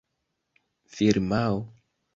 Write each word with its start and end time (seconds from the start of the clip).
firmao 0.95 1.59